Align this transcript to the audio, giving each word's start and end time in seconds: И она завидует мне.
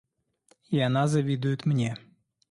И 0.71 0.79
она 0.79 1.07
завидует 1.07 1.67
мне. 1.67 1.95